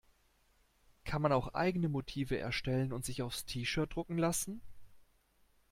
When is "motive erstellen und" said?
1.87-3.05